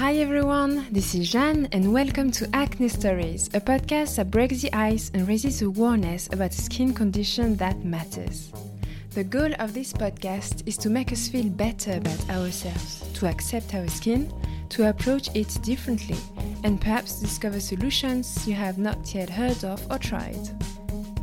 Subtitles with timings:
[0.00, 4.72] Hi everyone, this is Jeanne and welcome to Acne Stories, a podcast that breaks the
[4.72, 8.50] ice and raises awareness about a skin condition that matters.
[9.10, 13.74] The goal of this podcast is to make us feel better about ourselves, to accept
[13.74, 14.32] our skin,
[14.70, 16.16] to approach it differently,
[16.64, 20.48] and perhaps discover solutions you have not yet heard of or tried.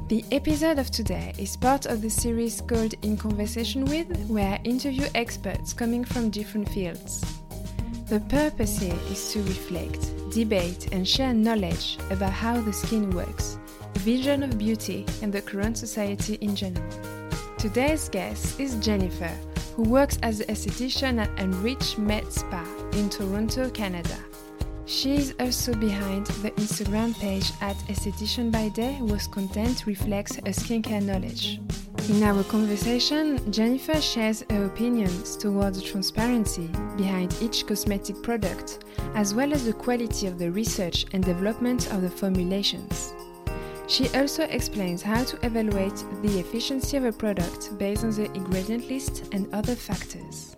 [0.07, 4.62] The episode of today is part of the series called In Conversation With, where I
[4.66, 7.37] interview experts coming from different fields.
[8.07, 13.59] The purpose here is to reflect, debate, and share knowledge about how the skin works,
[13.95, 16.89] vision of beauty, and the current society in general.
[17.57, 19.35] Today's guest is Jennifer,
[19.75, 24.17] who works as an esthetician at Enrich Med Spa in Toronto, Canada.
[24.85, 30.53] She is also behind the Instagram page at Esthetician by Day, whose content reflects her
[30.53, 31.59] skincare knowledge.
[32.09, 39.53] In our conversation, Jennifer shares her opinions towards transparency behind each cosmetic product, as well
[39.53, 43.14] as the quality of the research and development of the formulations.
[43.88, 48.89] She also explains how to evaluate the efficiency of a product based on the ingredient
[48.89, 50.56] list and other factors.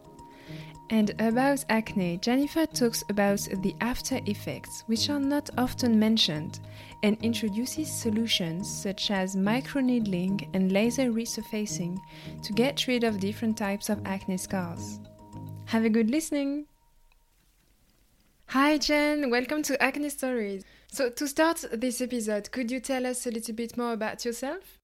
[0.92, 6.59] And about acne, Jennifer talks about the after effects, which are not often mentioned,
[7.04, 12.00] and introduces solutions such as microneedling and laser resurfacing
[12.42, 15.00] to get rid of different types of acne scars.
[15.66, 16.66] Have a good listening!
[18.48, 20.66] Hi Jen, welcome to Acne Stories.
[20.92, 24.78] So, to start this episode, could you tell us a little bit more about yourself?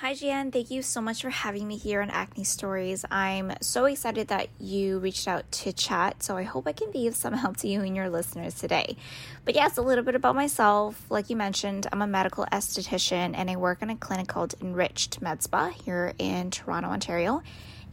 [0.00, 0.50] Hi, Jan.
[0.50, 3.04] Thank you so much for having me here on Acne Stories.
[3.10, 7.06] I'm so excited that you reached out to chat, so I hope I can be
[7.06, 8.96] of some help to you and your listeners today.
[9.44, 11.04] But yes, a little bit about myself.
[11.10, 15.20] Like you mentioned, I'm a medical esthetician and I work in a clinic called Enriched
[15.20, 17.42] Med Spa here in Toronto, Ontario.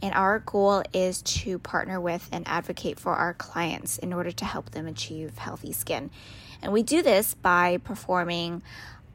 [0.00, 4.44] And our goal is to partner with and advocate for our clients in order to
[4.46, 6.10] help them achieve healthy skin.
[6.62, 8.62] And we do this by performing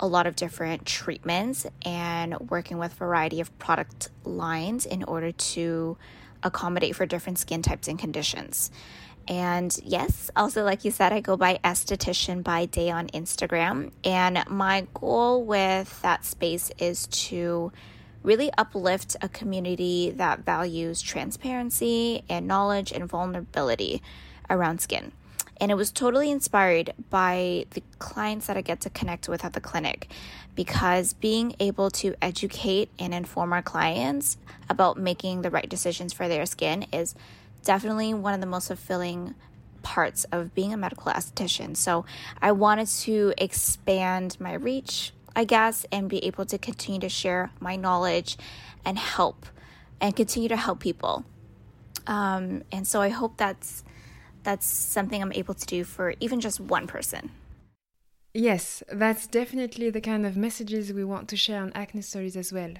[0.04, 5.96] a lot of different treatments and working with variety of product lines in order to
[6.44, 8.70] accommodate for different skin types and conditions.
[9.30, 13.94] And yes, also like you said, I go by esthetician by day on Instagram.
[14.04, 17.72] And my goal with that space is to
[18.24, 24.02] really uplift a community that values transparency and knowledge and vulnerability
[24.50, 25.14] around skin.
[25.64, 29.54] And it was totally inspired by the clients that I get to connect with at
[29.54, 30.10] the clinic
[30.56, 34.36] because being able to educate and inform our clients
[34.70, 37.16] about making the right decisions for their skin is
[37.64, 39.36] definitely one of the most fulfilling
[39.84, 41.78] parts of being a medical esthetician.
[41.78, 42.04] So
[42.42, 47.52] I wanted to expand my reach, I guess, and be able to continue to share
[47.62, 48.36] my knowledge
[48.84, 49.46] and help
[50.02, 51.24] and continue to help people.
[52.06, 53.86] Um, and so I hope that's
[54.44, 57.32] that's something I'm able to do for even just one person.
[58.34, 62.52] Yes, that's definitely the kind of messages we want to share on Acne Stories as
[62.52, 62.74] well.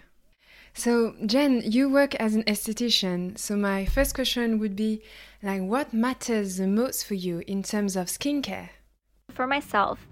[0.74, 3.38] So, Jen, you work as an esthetician.
[3.38, 5.04] So, my first question would be
[5.44, 8.70] like, what matters the most for you in terms of skincare?
[9.30, 10.08] For myself,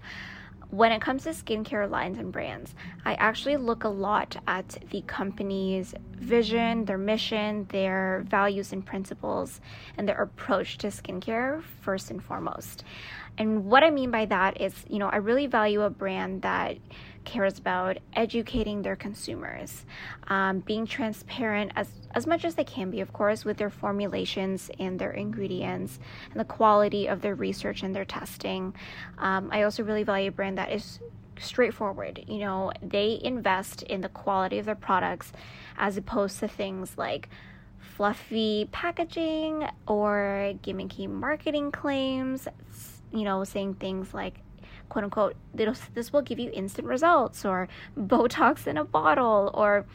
[0.72, 2.74] when it comes to skincare lines and brands,
[3.04, 9.60] I actually look a lot at the company's vision, their mission, their values and principles,
[9.98, 12.84] and their approach to skincare first and foremost.
[13.38, 16.76] And what I mean by that is, you know, I really value a brand that
[17.24, 19.86] cares about educating their consumers,
[20.28, 24.70] um, being transparent as, as much as they can be, of course, with their formulations
[24.78, 25.98] and their ingredients
[26.30, 28.74] and the quality of their research and their testing.
[29.18, 30.98] Um, I also really value a brand that is
[31.38, 32.24] straightforward.
[32.26, 35.32] You know, they invest in the quality of their products
[35.78, 37.28] as opposed to things like
[37.78, 42.48] fluffy packaging or gimmicky marketing claims,
[43.12, 44.40] you know, saying things like
[44.88, 47.68] quote unquote, this will give you instant results or
[47.98, 49.86] Botox in a bottle or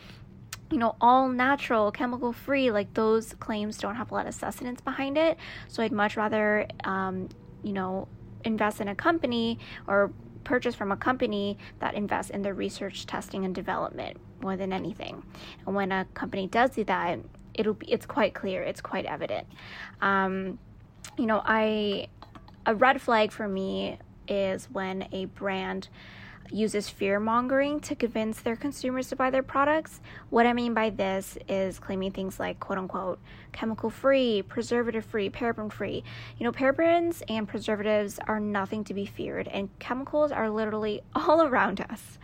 [0.71, 4.81] you know, all natural, chemical free, like those claims don't have a lot of sustenance
[4.81, 5.37] behind it.
[5.67, 7.29] So I'd much rather, um,
[7.63, 8.07] you know,
[8.43, 10.11] invest in a company or
[10.43, 15.23] purchase from a company that invests in the research, testing, and development more than anything.
[15.65, 17.19] And when a company does do that,
[17.53, 19.47] it'll be it's quite clear, it's quite evident.
[20.01, 20.59] Um,
[21.17, 22.07] you know, I
[22.67, 23.97] a red flag for me
[24.27, 25.87] is when a brand
[26.51, 30.01] uses fear mongering to convince their consumers to buy their products.
[30.29, 33.19] What I mean by this is claiming things like quote unquote
[33.53, 36.03] chemical free, preservative free, paraben free.
[36.37, 41.41] You know, parabens and preservatives are nothing to be feared, and chemicals are literally all
[41.41, 42.19] around us.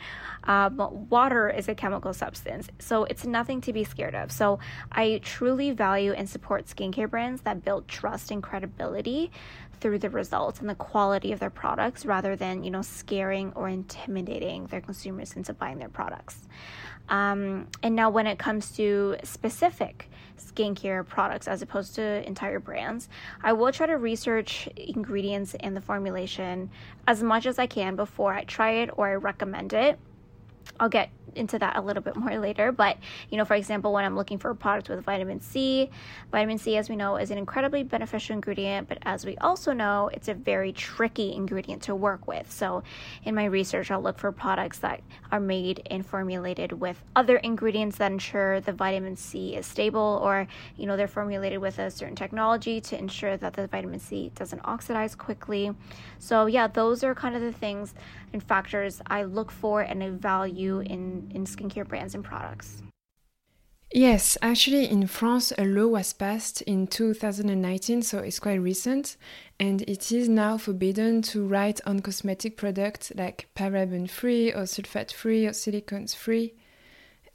[0.45, 4.31] Um, water is a chemical substance, so it's nothing to be scared of.
[4.31, 4.59] So
[4.91, 9.31] I truly value and support skincare brands that build trust and credibility
[9.79, 13.67] through the results and the quality of their products rather than, you know, scaring or
[13.67, 16.47] intimidating their consumers into buying their products.
[17.09, 20.09] Um, and now, when it comes to specific
[20.39, 23.09] skincare products as opposed to entire brands,
[23.41, 26.69] I will try to research ingredients and the formulation
[27.05, 29.99] as much as I can before I try it or I recommend it.
[30.79, 32.71] I'll get into that a little bit more later.
[32.71, 32.97] But,
[33.29, 35.89] you know, for example, when I'm looking for a product with vitamin C,
[36.31, 40.09] vitamin C, as we know, is an incredibly beneficial ingredient, but as we also know,
[40.13, 42.51] it's a very tricky ingredient to work with.
[42.51, 42.83] So,
[43.23, 45.01] in my research, I'll look for products that
[45.31, 50.47] are made and formulated with other ingredients that ensure the vitamin C is stable, or,
[50.77, 54.61] you know, they're formulated with a certain technology to ensure that the vitamin C doesn't
[54.63, 55.73] oxidize quickly.
[56.19, 57.93] So, yeah, those are kind of the things
[58.33, 62.81] and factors I look for and I value in in, skincare brands and products.
[63.95, 69.17] Yes, actually, in France, a law was passed in 2019, so it's quite recent,
[69.59, 75.11] and it is now forbidden to write on cosmetic products like paraben free or sulfate
[75.11, 76.55] free or silicones free.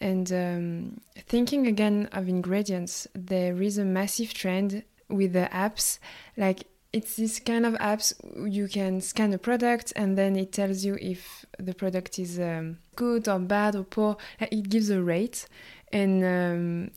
[0.01, 6.01] And um, thinking again of ingredients, there is a massive trend with the apps
[6.37, 8.15] like it's this kind of apps
[8.51, 12.79] you can scan a product and then it tells you if the product is um,
[12.97, 14.17] good or bad or poor.
[14.41, 15.47] It gives a rate,
[15.93, 16.91] and um,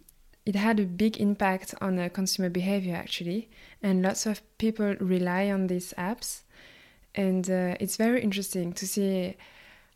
[0.45, 3.49] it had a big impact on uh, consumer behavior actually.
[3.83, 6.43] And lots of people rely on these apps,
[7.13, 9.35] and uh, it's very interesting to see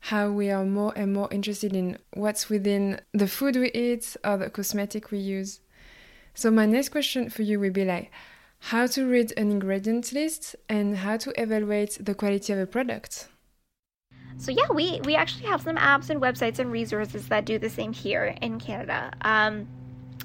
[0.01, 4.37] how we are more and more interested in what's within the food we eat or
[4.37, 5.61] the cosmetic we use.
[6.33, 8.11] So my next question for you will be like
[8.59, 13.27] how to read an ingredient list, and how to evaluate the quality of a product.
[14.37, 17.69] So yeah, we we actually have some apps and websites and resources that do the
[17.69, 19.11] same here in Canada.
[19.21, 19.67] Um,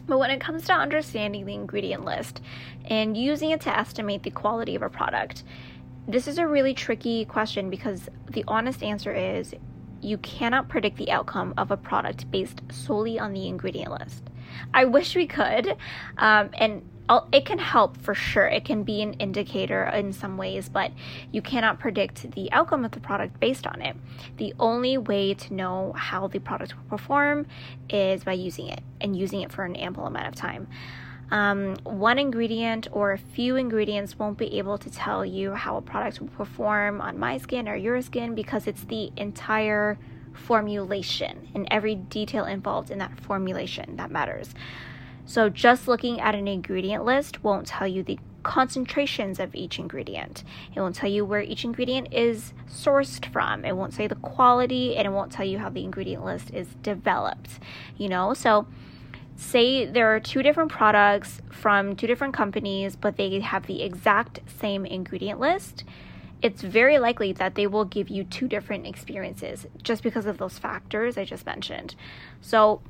[0.06, 2.40] but when it comes to understanding the ingredient list
[2.86, 5.44] and using it to estimate the quality of a product,
[6.08, 9.54] this is a really tricky question because the honest answer is
[10.00, 14.29] you cannot predict the outcome of a product based solely on the ingredient list.
[14.72, 15.76] I wish we could,
[16.18, 16.82] um, and
[17.32, 18.46] it can help for sure.
[18.46, 20.92] It can be an indicator in some ways, but
[21.32, 23.96] you cannot predict the outcome of the product based on it.
[24.36, 27.46] The only way to know how the product will perform
[27.88, 30.68] is by using it and using it for an ample amount of time.
[31.30, 35.82] Um, one ingredient or a few ingredients won't be able to tell you how a
[35.82, 39.96] product will perform on my skin or your skin because it's the entire
[40.32, 44.54] formulation and every detail involved in that formulation that matters.
[45.26, 50.44] So, just looking at an ingredient list won't tell you the concentrations of each ingredient.
[50.74, 53.64] It won't tell you where each ingredient is sourced from.
[53.64, 56.68] It won't say the quality and it won't tell you how the ingredient list is
[56.82, 57.60] developed.
[57.96, 58.66] You know, so
[59.36, 64.40] say there are two different products from two different companies, but they have the exact
[64.58, 65.84] same ingredient list.
[66.42, 70.58] It's very likely that they will give you two different experiences just because of those
[70.58, 71.94] factors I just mentioned.
[72.40, 72.80] So,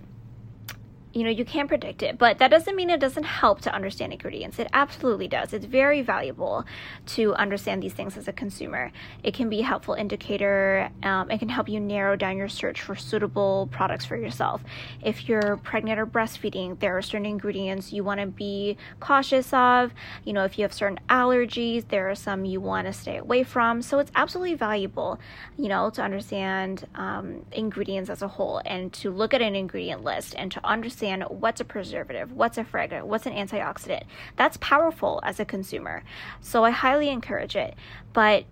[1.12, 4.12] you know, you can't predict it, but that doesn't mean it doesn't help to understand
[4.12, 4.60] ingredients.
[4.60, 5.52] It absolutely does.
[5.52, 6.64] It's very valuable
[7.06, 8.92] to understand these things as a consumer.
[9.24, 10.88] It can be a helpful indicator.
[11.02, 14.62] Um, it can help you narrow down your search for suitable products for yourself.
[15.02, 19.92] If you're pregnant or breastfeeding, there are certain ingredients you want to be cautious of.
[20.24, 23.42] You know, if you have certain allergies, there are some you want to stay away
[23.42, 23.82] from.
[23.82, 25.18] So it's absolutely valuable,
[25.58, 30.04] you know, to understand um, ingredients as a whole and to look at an ingredient
[30.04, 34.02] list and to understand understand what's a preservative, what's a fragrant, what's an antioxidant.
[34.36, 36.02] That's powerful as a consumer.
[36.40, 37.74] So I highly encourage it.
[38.12, 38.44] But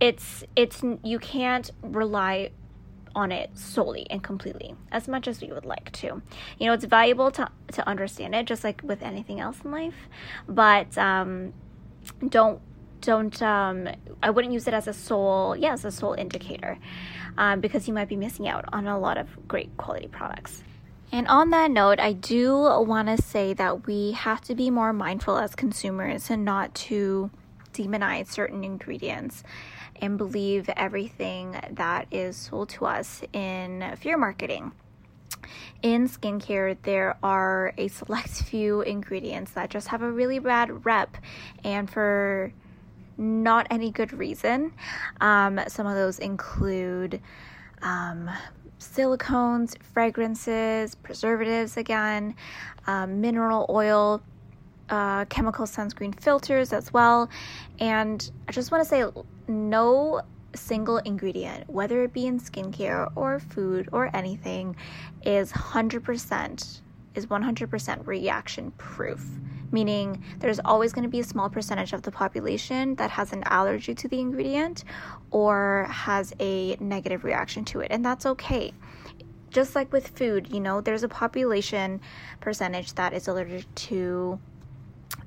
[0.00, 2.50] it's it's you can't rely
[3.14, 6.22] on it solely and completely as much as we would like to.
[6.58, 10.08] You know, it's valuable to to understand it just like with anything else in life,
[10.48, 11.52] but um,
[12.28, 12.60] don't
[13.00, 13.88] don't um,
[14.22, 16.78] I wouldn't use it as a sole yeah as a sole indicator
[17.36, 20.62] um, because you might be missing out on a lot of great quality products.
[21.10, 24.92] And on that note, I do want to say that we have to be more
[24.92, 27.30] mindful as consumers and not to
[27.72, 29.42] demonize certain ingredients
[30.00, 34.72] and believe everything that is sold to us in fear marketing.
[35.82, 41.16] In skincare, there are a select few ingredients that just have a really bad rep,
[41.64, 42.52] and for
[43.16, 44.72] not any good reason.
[45.20, 47.20] Um, some of those include
[47.82, 48.30] um,
[48.78, 52.34] silicones, fragrances, preservatives again,
[52.86, 54.22] um, mineral oil,
[54.88, 57.28] uh, chemical sunscreen filters as well.
[57.78, 59.04] And I just want to say
[59.46, 60.22] no
[60.54, 64.76] single ingredient, whether it be in skincare or food or anything,
[65.22, 66.80] is 100%
[67.14, 69.26] is 100% reaction proof,
[69.70, 73.42] meaning there's always going to be a small percentage of the population that has an
[73.44, 74.84] allergy to the ingredient
[75.30, 78.72] or has a negative reaction to it, and that's okay.
[79.50, 82.00] Just like with food, you know, there's a population
[82.40, 84.38] percentage that is allergic to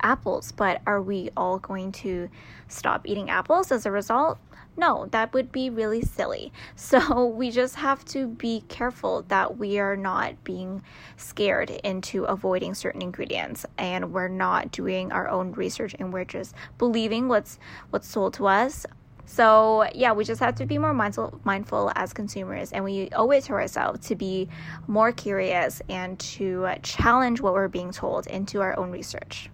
[0.01, 2.29] apples, but are we all going to
[2.67, 4.39] stop eating apples as a result?
[4.77, 6.51] No, that would be really silly.
[6.75, 10.81] So we just have to be careful that we are not being
[11.17, 16.55] scared into avoiding certain ingredients and we're not doing our own research and we're just
[16.77, 17.59] believing what's
[17.91, 18.85] what's sold to us.
[19.25, 23.31] So, yeah, we just have to be more mindful mindful as consumers and we owe
[23.31, 24.49] it to ourselves to be
[24.87, 29.49] more curious and to challenge what we're being told into our own research.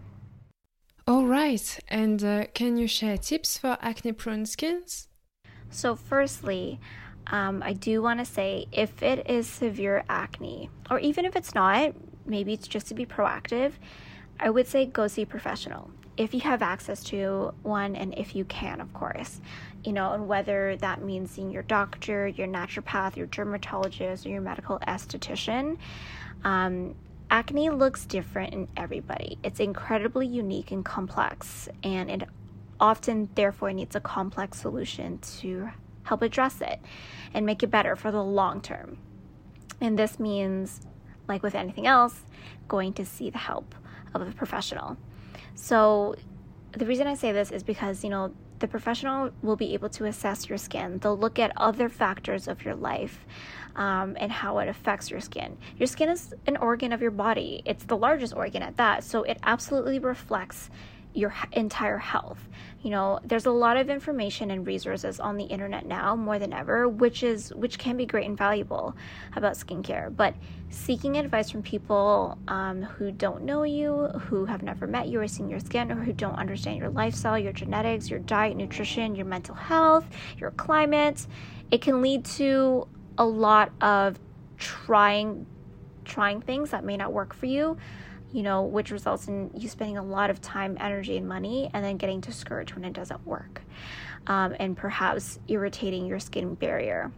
[1.08, 1.80] All right.
[1.88, 5.07] And uh, can you share tips for acne prone skins?
[5.70, 6.80] So, firstly,
[7.28, 11.54] um, I do want to say if it is severe acne, or even if it's
[11.54, 11.94] not,
[12.26, 13.74] maybe it's just to be proactive,
[14.40, 18.36] I would say go see a professional if you have access to one and if
[18.36, 19.40] you can, of course.
[19.84, 24.42] You know, and whether that means seeing your doctor, your naturopath, your dermatologist, or your
[24.42, 25.78] medical esthetician.
[26.44, 26.96] Um,
[27.30, 29.38] acne looks different in everybody.
[29.44, 32.24] It's incredibly unique and complex, and it
[32.80, 35.70] often, therefore, needs a complex solution to
[36.04, 36.80] help address it
[37.34, 38.98] and make it better for the long term.
[39.82, 40.82] And this means,
[41.28, 42.24] like with anything else,
[42.68, 43.76] going to see the help
[44.14, 44.98] of a professional.
[45.56, 46.16] So,
[46.72, 50.06] the reason I say this is because, you know, the professional will be able to
[50.06, 51.00] assess your skin.
[51.00, 53.26] They'll look at other factors of your life
[53.76, 55.58] um, and how it affects your skin.
[55.78, 59.04] Your skin is an organ of your body, it's the largest organ at that.
[59.04, 60.70] So it absolutely reflects
[61.18, 62.48] your entire health.
[62.84, 66.54] You know, there's a lot of information and resources on the internet now more than
[66.54, 68.96] ever, which is which can be great and valuable
[69.36, 70.16] about skincare.
[70.16, 70.36] But
[70.70, 75.28] seeking advice from people um, who don't know you, who have never met you or
[75.28, 79.26] seen your skin, or who don't understand your lifestyle, your genetics, your diet, nutrition, your
[79.26, 80.06] mental health,
[80.38, 81.26] your climate,
[81.72, 84.20] it can lead to a lot of
[84.58, 85.48] trying
[86.06, 87.76] trying things that may not work for you
[88.38, 91.84] you know, which results in you spending a lot of time, energy, and money, and
[91.84, 93.64] then getting discouraged when it doesn't work,
[94.28, 97.12] um, and perhaps irritating your skin barrier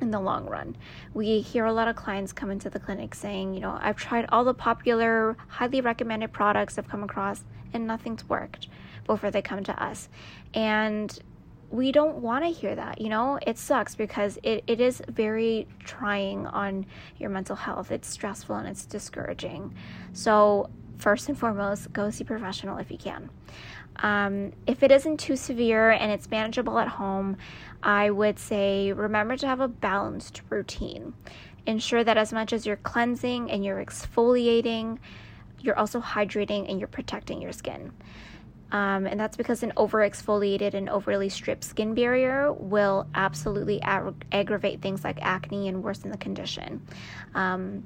[0.00, 0.74] in the long run.
[1.12, 4.24] We hear a lot of clients come into the clinic saying, you know, I've tried
[4.30, 8.68] all the popular, highly recommended products I've come across, and nothing's worked
[9.04, 10.08] before they come to us.
[10.54, 11.18] And
[11.70, 13.38] we don't want to hear that you know?
[13.46, 16.86] It sucks because it, it is very trying on
[17.18, 17.90] your mental health.
[17.90, 19.74] It's stressful and it's discouraging.
[20.12, 23.30] So first and foremost go see a professional if you can.
[23.96, 27.36] Um, if it isn't too severe and it's manageable at home
[27.82, 31.14] i would say remember to have a balanced routine.
[31.66, 34.98] Ensure that as much as you're cleansing and you're exfoliating
[35.60, 37.92] you're also hydrating and you're protecting your skin
[38.72, 44.82] um, and that's because an overexfoliated and overly stripped skin barrier will absolutely ag- aggravate
[44.82, 46.86] things like acne and worsen the condition.
[47.34, 47.84] Um,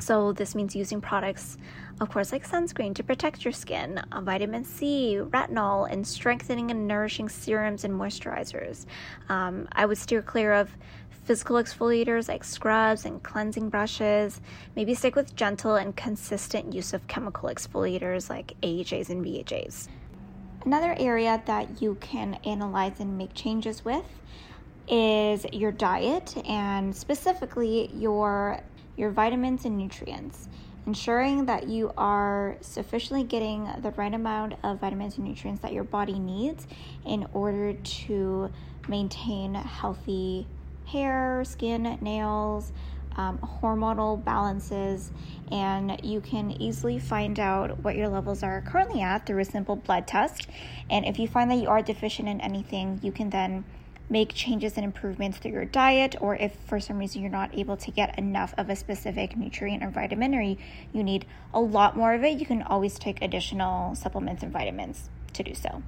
[0.00, 1.58] so, this means using products,
[2.00, 6.86] of course, like sunscreen to protect your skin, uh, vitamin C, retinol, and strengthening and
[6.86, 8.86] nourishing serums and moisturizers.
[9.28, 10.70] Um, I would steer clear of
[11.24, 14.40] physical exfoliators like scrubs and cleansing brushes.
[14.76, 19.88] Maybe stick with gentle and consistent use of chemical exfoliators like AHAs and BHAs.
[20.64, 24.04] Another area that you can analyze and make changes with
[24.88, 28.60] is your diet and specifically your
[28.96, 30.48] your vitamins and nutrients.
[30.86, 35.84] Ensuring that you are sufficiently getting the right amount of vitamins and nutrients that your
[35.84, 36.66] body needs
[37.04, 38.50] in order to
[38.88, 40.46] maintain healthy
[40.86, 42.72] hair, skin, nails,
[43.18, 45.10] um, hormonal balances,
[45.50, 49.76] and you can easily find out what your levels are currently at through a simple
[49.76, 50.46] blood test.
[50.88, 53.64] And if you find that you are deficient in anything, you can then
[54.10, 57.76] make changes and improvements through your diet, or if for some reason you're not able
[57.76, 60.56] to get enough of a specific nutrient or vitamin, or you,
[60.94, 65.10] you need a lot more of it, you can always take additional supplements and vitamins
[65.34, 65.82] to do so.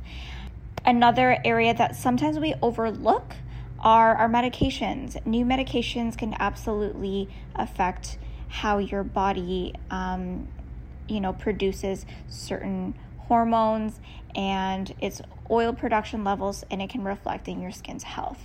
[0.85, 3.37] Another area that sometimes we overlook
[3.81, 5.25] are our medications.
[5.27, 8.19] New medications can absolutely affect
[8.49, 10.49] how your body, um,
[11.09, 14.01] you know, produces certain hormones
[14.35, 18.45] and its oil production levels, and it can reflect in your skin's health.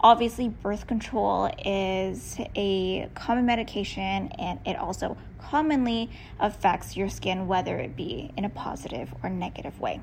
[0.00, 6.08] Obviously, birth control is a common medication and it also commonly
[6.38, 10.00] affects your skin, whether it be in a positive or negative way.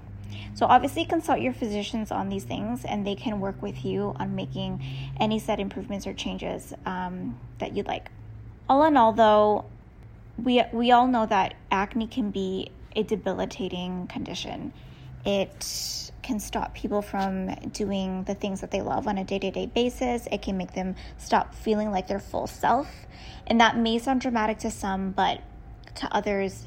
[0.53, 4.35] So, obviously, consult your physicians on these things and they can work with you on
[4.35, 4.83] making
[5.19, 8.09] any set improvements or changes um, that you'd like.
[8.69, 9.65] All in all, though,
[10.41, 14.73] we we all know that acne can be a debilitating condition.
[15.25, 20.27] It can stop people from doing the things that they love on a day-to-day basis.
[20.31, 22.87] It can make them stop feeling like their full self.
[23.45, 25.41] And that may sound dramatic to some, but
[25.95, 26.65] to others,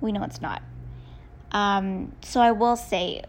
[0.00, 0.62] we know it's not.
[1.52, 3.22] Um, so I will say,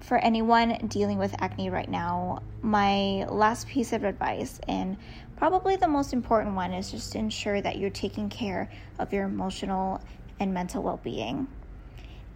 [0.00, 4.96] for anyone dealing with acne right now, my last piece of advice, and
[5.36, 10.00] probably the most important one, is just ensure that you're taking care of your emotional
[10.38, 11.48] and mental well being.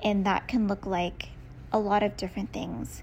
[0.02, 1.30] And that can look like
[1.72, 3.02] a lot of different things.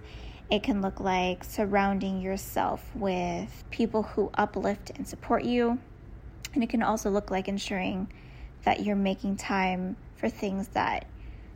[0.50, 5.80] It can look like surrounding yourself with people who uplift and support you.
[6.54, 8.12] And it can also look like ensuring
[8.64, 11.06] that you're making time for things that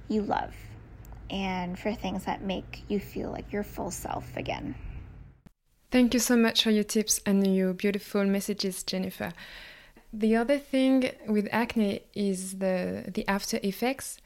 [0.08, 0.54] you love
[1.30, 4.76] and for things that make you feel like your full self again.
[5.92, 9.32] Thank you so much for your tips and your beautiful messages, Jennifer.
[10.12, 14.18] The other thing with acne is the, the after effects,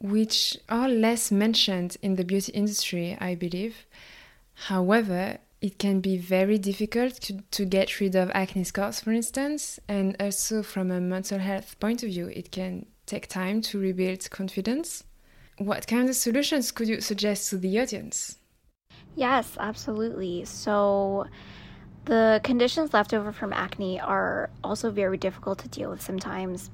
[0.00, 3.86] which are less mentioned in the beauty industry, I believe.
[4.54, 9.78] However, it can be very difficult to, to get rid of acne scars, for instance,
[9.88, 14.30] and also from a mental health point of view, it can take time to rebuild
[14.30, 15.04] confidence.
[15.58, 18.38] What kind of solutions could you suggest to the audience?
[19.14, 20.44] Yes, absolutely.
[20.44, 21.26] So,
[22.04, 26.70] the conditions left over from acne are also very difficult to deal with sometimes.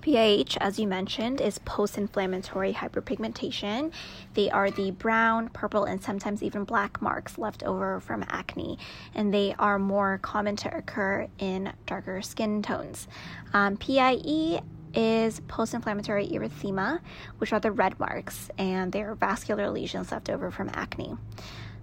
[0.00, 3.92] PIH, as you mentioned, is post inflammatory hyperpigmentation.
[4.32, 8.78] They are the brown, purple, and sometimes even black marks left over from acne,
[9.14, 13.08] and they are more common to occur in darker skin tones.
[13.52, 14.62] Um, PIE
[14.94, 17.00] is post inflammatory erythema,
[17.38, 21.16] which are the red marks, and they are vascular lesions left over from acne.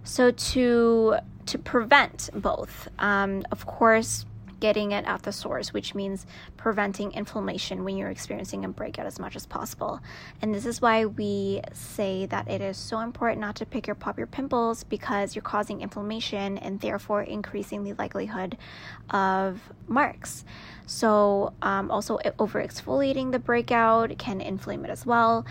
[0.03, 4.25] So, to, to prevent both, um, of course,
[4.59, 6.25] getting it at the source, which means
[6.57, 9.99] preventing inflammation when you're experiencing a breakout as much as possible.
[10.41, 13.95] And this is why we say that it is so important not to pick or
[13.95, 18.57] pop your pimples because you're causing inflammation and therefore increasing the likelihood
[19.09, 20.45] of marks.
[20.85, 25.45] So, um, also over exfoliating the breakout can inflame it as well.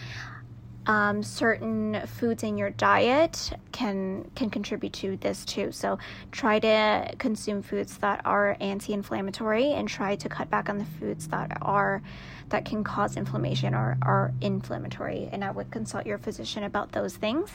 [0.86, 5.72] Um, certain foods in your diet can can contribute to this too.
[5.72, 5.98] So
[6.30, 11.26] try to consume foods that are anti-inflammatory and try to cut back on the foods
[11.28, 12.02] that are
[12.48, 15.28] that can cause inflammation or are inflammatory.
[15.32, 17.50] And I would consult your physician about those things.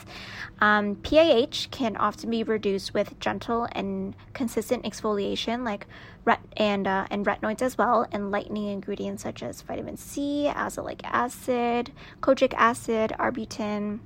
[0.60, 5.86] Um, PIH can often be reduced with gentle and consistent exfoliation, like
[6.24, 11.00] ret- and uh, and retinoids as well, and lightening ingredients such as vitamin C, azelaic
[11.04, 14.00] acid, kojic acid, arbutin.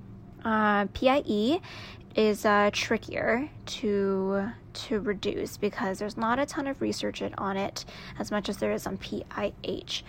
[0.44, 1.60] Uh, PIE
[2.14, 7.84] is uh, trickier to to reduce because there's not a ton of research on it
[8.18, 10.02] as much as there is on PIH.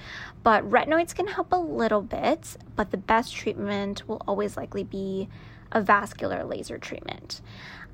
[0.43, 5.29] But retinoids can help a little bit, but the best treatment will always likely be
[5.71, 7.41] a vascular laser treatment.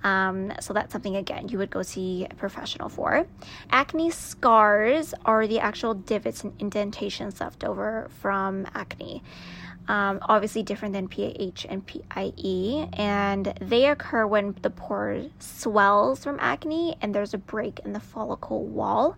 [0.03, 3.25] Um, so that's something again you would go see a professional for.
[3.71, 9.23] Acne scars are the actual divots and indentations left over from acne
[9.87, 16.37] um, obviously different than PIH and PIE, and they occur when the pore swells from
[16.39, 19.17] acne and there's a break in the follicle wall.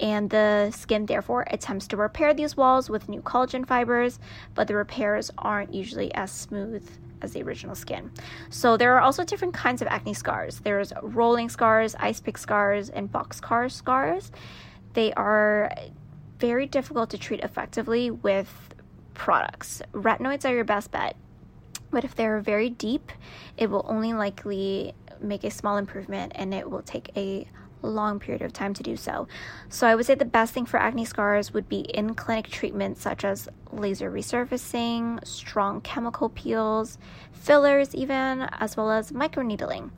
[0.00, 4.18] And the skin, therefore, attempts to repair these walls with new collagen fibers,
[4.54, 6.88] but the repairs aren't usually as smooth
[7.22, 8.10] as the original skin.
[8.50, 10.60] So there are also different kinds of acne scars.
[10.60, 14.32] There's rolling scars, ice pick scars, and boxcar scars.
[14.94, 15.72] They are
[16.38, 18.74] very difficult to treat effectively with
[19.14, 19.82] products.
[19.92, 21.16] Retinoids are your best bet,
[21.90, 23.12] but if they're very deep,
[23.56, 27.46] it will only likely make a small improvement and it will take a
[27.82, 29.28] long period of time to do so.
[29.68, 33.02] So I would say the best thing for acne scars would be in clinic treatments
[33.02, 36.98] such as laser resurfacing, strong chemical peels,
[37.32, 39.90] fillers even, as well as microneedling.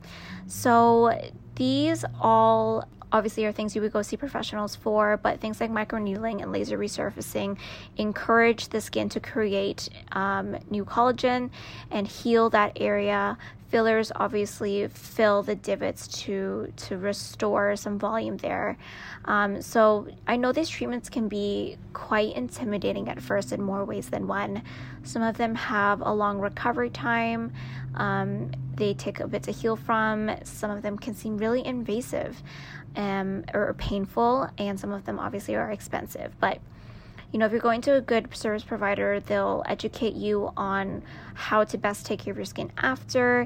[0.47, 1.19] So
[1.55, 6.41] these all obviously are things you would go see professionals for, but things like microneedling
[6.41, 7.57] and laser resurfacing
[7.97, 11.49] encourage the skin to create um, new collagen
[11.91, 13.37] and heal that area.
[13.75, 18.77] Fillers obviously fill the divots to to restore some volume there.
[19.25, 24.09] Um, so I know these treatments can be quite intimidating at first in more ways
[24.09, 24.63] than one.
[25.03, 27.51] Some of them have a long recovery time.
[27.95, 30.31] Um, they take a bit to heal from.
[30.43, 32.41] Some of them can seem really invasive
[32.95, 36.33] um, or painful, and some of them obviously are expensive.
[36.39, 36.59] But
[37.35, 41.65] you know, if you're going to a good service provider, they'll educate you on how
[41.65, 43.45] to best take care of your skin after.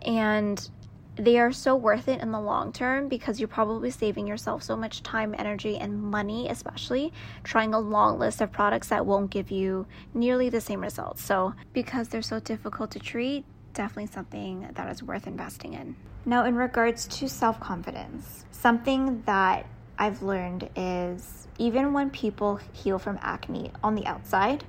[0.00, 0.70] And
[1.16, 4.74] they are so worth it in the long term because you're probably saving yourself so
[4.74, 7.12] much time, energy, and money, especially
[7.44, 11.22] trying a long list of products that won't give you nearly the same results.
[11.22, 13.44] So, because they're so difficult to treat,
[13.74, 15.94] definitely something that is worth investing in.
[16.24, 19.66] Now, in regards to self confidence, something that
[19.98, 24.64] I've learned is even when people heal from acne on the outside,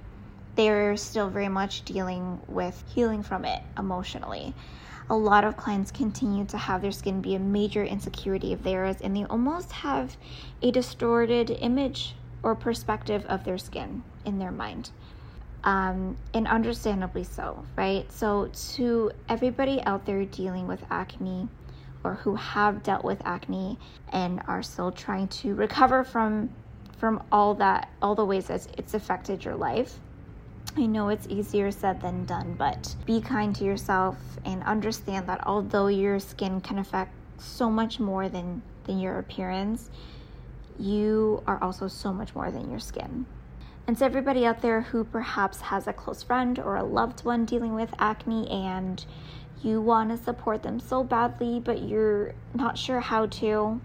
[0.56, 4.54] they're still very much dealing with healing from it emotionally
[5.10, 8.98] a lot of clients continue to have their skin be a major insecurity of theirs
[9.02, 10.18] and they almost have
[10.62, 14.90] a distorted image or perspective of their skin in their mind.
[15.64, 18.10] Um, and understandably so, right?
[18.12, 21.50] So, to everybody out there dealing with acne
[22.04, 23.78] or who have dealt with acne
[24.14, 26.50] and are still trying to recover from
[26.98, 30.00] from all that all the ways that it's affected your life
[30.76, 35.46] I know it's easier said than done, but be kind to yourself and understand that
[35.48, 39.90] although your skin can affect so much more than, than your appearance,
[40.78, 43.26] you are also so much more than your skin.
[43.88, 47.46] And so, everybody out there who perhaps has a close friend or a loved one
[47.46, 49.04] dealing with acne and
[49.64, 53.82] you want to support them so badly, but you're not sure how to,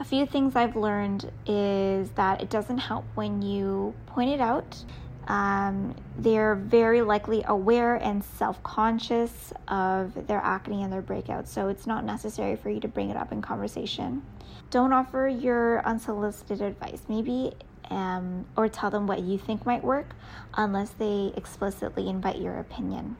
[0.00, 4.84] a few things I've learned is that it doesn't help when you point it out
[5.28, 11.68] um, they're very likely aware and self conscious of their acne and their breakouts, so
[11.68, 14.22] it's not necessary for you to bring it up in conversation.
[14.70, 17.52] Don't offer your unsolicited advice, maybe,
[17.90, 20.14] um, or tell them what you think might work
[20.54, 23.16] unless they explicitly invite your opinion.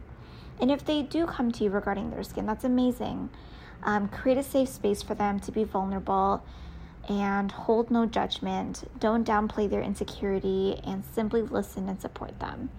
[0.60, 3.28] And if they do come to you regarding their skin, that's amazing.
[3.82, 6.42] Um, create a safe space for them to be vulnerable
[7.08, 8.88] and hold no judgment.
[9.00, 12.70] Don't downplay their insecurity and simply listen and support them.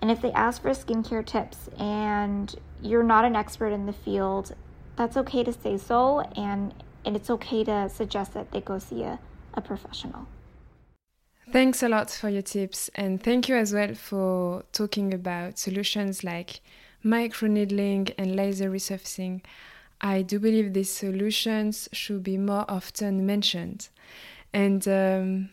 [0.00, 4.54] And if they ask for skincare tips and you're not an expert in the field,
[4.96, 6.72] that's okay to say so and,
[7.04, 9.18] and it's okay to suggest that they go see a,
[9.54, 10.26] a professional.
[11.52, 16.22] Thanks a lot for your tips and thank you as well for talking about solutions
[16.22, 16.60] like
[17.04, 19.42] microneedling and laser resurfacing.
[20.00, 23.88] I do believe these solutions should be more often mentioned.
[24.52, 25.50] And um,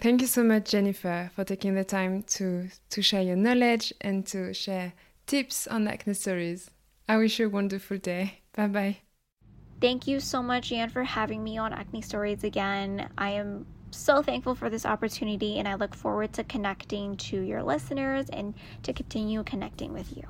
[0.00, 4.26] thank you so much, Jennifer, for taking the time to, to share your knowledge and
[4.28, 4.94] to share
[5.26, 6.70] tips on acne stories.
[7.08, 8.40] I wish you a wonderful day.
[8.54, 8.96] Bye bye.
[9.80, 13.08] Thank you so much, Jan, for having me on Acne Stories again.
[13.16, 17.62] I am so thankful for this opportunity and I look forward to connecting to your
[17.62, 20.24] listeners and to continue connecting with you.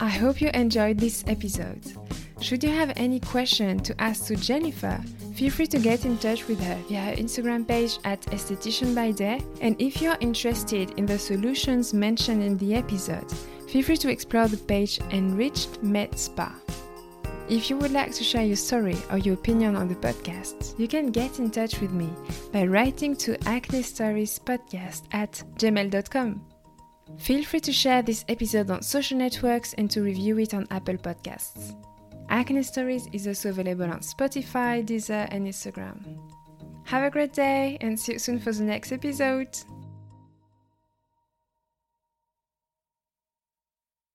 [0.00, 1.82] I hope you enjoyed this episode.
[2.40, 4.98] Should you have any question to ask to Jennifer,
[5.34, 9.10] feel free to get in touch with her via her Instagram page at Esthetician by
[9.10, 9.42] Day.
[9.60, 13.30] And if you're interested in the solutions mentioned in the episode,
[13.68, 16.54] feel free to explore the page Enriched Med Spa.
[17.50, 20.88] If you would like to share your story or your opinion on the podcast, you
[20.88, 22.08] can get in touch with me
[22.52, 26.49] by writing to acne stories podcast at gmail.com.
[27.18, 30.96] Feel free to share this episode on social networks and to review it on Apple
[30.96, 31.74] Podcasts.
[32.28, 36.18] Acne Stories is also available on Spotify, Deezer, and Instagram.
[36.84, 39.56] Have a great day and see you soon for the next episode!